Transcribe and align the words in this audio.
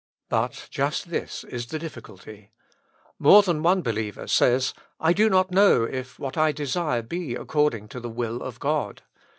But 0.29 0.67
just 0.71 1.11
this 1.11 1.43
is 1.43 1.67
the 1.67 1.77
difficulty. 1.77 2.49
More 3.19 3.43
than 3.43 3.61
one 3.61 3.81
be 3.83 3.91
liever 3.91 4.25
says:" 4.27 4.73
I 4.99 5.13
do 5.13 5.29
not 5.29 5.51
know 5.51 5.83
if 5.83 6.17
what 6.17 6.37
I 6.39 6.51
desire 6.51 7.03
be 7.03 7.35
according 7.35 7.87
to 7.89 7.99
the 7.99 8.09
will 8.09 8.41
of 8.41 8.59
God. 8.59 9.03